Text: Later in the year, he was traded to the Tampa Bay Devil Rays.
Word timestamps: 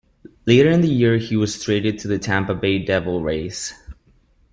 Later 0.47 0.71
in 0.71 0.81
the 0.81 0.87
year, 0.89 1.19
he 1.19 1.37
was 1.37 1.63
traded 1.63 1.99
to 1.99 2.07
the 2.07 2.17
Tampa 2.17 2.55
Bay 2.55 2.79
Devil 2.83 3.21
Rays. 3.21 3.71